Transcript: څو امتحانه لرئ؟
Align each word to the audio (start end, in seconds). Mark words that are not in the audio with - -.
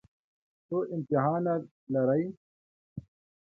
څو 0.67 0.77
امتحانه 0.95 1.53
لرئ؟ 1.93 2.23